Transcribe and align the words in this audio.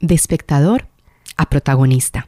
de 0.00 0.14
espectador 0.14 0.86
a 1.36 1.48
protagonista. 1.48 2.26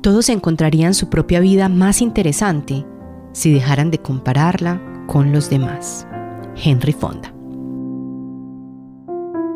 Todos 0.00 0.28
encontrarían 0.28 0.94
su 0.94 1.08
propia 1.10 1.40
vida 1.40 1.68
más 1.68 2.00
interesante 2.00 2.86
si 3.32 3.52
dejaran 3.52 3.90
de 3.90 3.98
compararla 3.98 4.80
con 5.06 5.32
los 5.32 5.50
demás. 5.50 6.06
Henry 6.56 6.92
Fonda. 6.92 7.32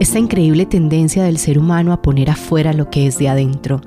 Esta 0.00 0.18
increíble 0.18 0.66
tendencia 0.66 1.22
del 1.22 1.38
ser 1.38 1.58
humano 1.58 1.92
a 1.92 2.02
poner 2.02 2.30
afuera 2.30 2.72
lo 2.72 2.90
que 2.90 3.06
es 3.06 3.18
de 3.18 3.28
adentro. 3.28 3.80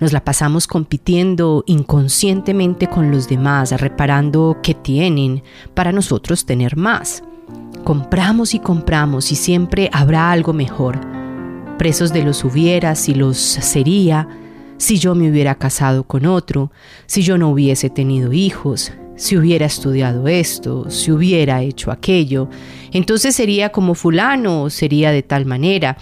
Nos 0.00 0.12
la 0.12 0.24
pasamos 0.24 0.66
compitiendo 0.66 1.64
inconscientemente 1.66 2.88
con 2.88 3.10
los 3.10 3.28
demás, 3.28 3.70
reparando 3.80 4.58
qué 4.62 4.74
tienen 4.74 5.42
para 5.74 5.92
nosotros 5.92 6.44
tener 6.44 6.76
más. 6.76 7.22
Compramos 7.88 8.52
y 8.52 8.58
compramos 8.58 9.32
y 9.32 9.34
siempre 9.34 9.88
habrá 9.94 10.30
algo 10.30 10.52
mejor. 10.52 11.00
Presos 11.78 12.12
de 12.12 12.22
los 12.22 12.44
hubieras 12.44 13.08
y 13.08 13.14
los 13.14 13.38
sería, 13.38 14.28
si 14.76 14.98
yo 14.98 15.14
me 15.14 15.30
hubiera 15.30 15.54
casado 15.54 16.04
con 16.04 16.26
otro, 16.26 16.70
si 17.06 17.22
yo 17.22 17.38
no 17.38 17.48
hubiese 17.48 17.88
tenido 17.88 18.34
hijos, 18.34 18.92
si 19.16 19.38
hubiera 19.38 19.64
estudiado 19.64 20.28
esto, 20.28 20.90
si 20.90 21.12
hubiera 21.12 21.62
hecho 21.62 21.90
aquello, 21.90 22.50
entonces 22.92 23.34
sería 23.34 23.70
como 23.70 23.94
fulano, 23.94 24.68
sería 24.68 25.10
de 25.10 25.22
tal 25.22 25.46
manera. 25.46 25.96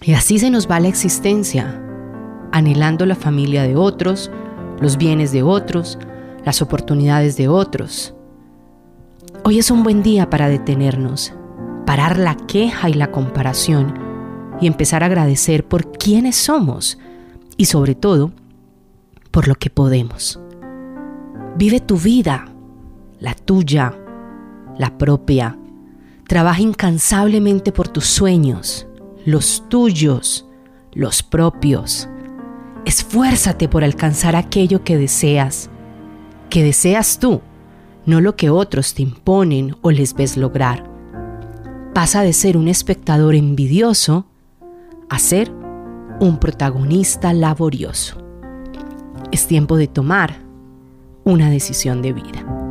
Y 0.00 0.14
así 0.14 0.38
se 0.38 0.48
nos 0.48 0.66
va 0.66 0.80
la 0.80 0.88
existencia, 0.88 1.78
anhelando 2.52 3.04
la 3.04 3.16
familia 3.16 3.64
de 3.64 3.76
otros, 3.76 4.30
los 4.80 4.96
bienes 4.96 5.30
de 5.30 5.42
otros, 5.42 5.98
las 6.46 6.62
oportunidades 6.62 7.36
de 7.36 7.48
otros. 7.48 8.15
Hoy 9.48 9.60
es 9.60 9.70
un 9.70 9.84
buen 9.84 10.02
día 10.02 10.28
para 10.28 10.48
detenernos, 10.48 11.32
parar 11.86 12.18
la 12.18 12.36
queja 12.36 12.90
y 12.90 12.94
la 12.94 13.12
comparación 13.12 13.94
y 14.60 14.66
empezar 14.66 15.04
a 15.04 15.06
agradecer 15.06 15.64
por 15.64 15.92
quiénes 15.92 16.34
somos 16.34 16.98
y 17.56 17.66
sobre 17.66 17.94
todo 17.94 18.32
por 19.30 19.46
lo 19.46 19.54
que 19.54 19.70
podemos. 19.70 20.40
Vive 21.56 21.78
tu 21.78 21.96
vida, 21.96 22.46
la 23.20 23.34
tuya, 23.34 23.96
la 24.78 24.98
propia. 24.98 25.56
Trabaja 26.26 26.60
incansablemente 26.60 27.70
por 27.70 27.86
tus 27.86 28.06
sueños, 28.06 28.88
los 29.24 29.68
tuyos, 29.68 30.44
los 30.92 31.22
propios. 31.22 32.08
Esfuérzate 32.84 33.68
por 33.68 33.84
alcanzar 33.84 34.34
aquello 34.34 34.82
que 34.82 34.98
deseas, 34.98 35.70
que 36.50 36.64
deseas 36.64 37.20
tú, 37.20 37.42
no 38.06 38.20
lo 38.20 38.36
que 38.36 38.50
otros 38.50 38.94
te 38.94 39.02
imponen 39.02 39.76
o 39.82 39.90
les 39.90 40.14
ves 40.14 40.36
lograr. 40.36 40.88
Pasa 41.92 42.22
de 42.22 42.32
ser 42.32 42.56
un 42.56 42.68
espectador 42.68 43.34
envidioso 43.34 44.26
a 45.08 45.18
ser 45.18 45.52
un 46.20 46.38
protagonista 46.38 47.32
laborioso. 47.32 48.18
Es 49.32 49.46
tiempo 49.46 49.76
de 49.76 49.88
tomar 49.88 50.36
una 51.24 51.50
decisión 51.50 52.02
de 52.02 52.12
vida. 52.12 52.65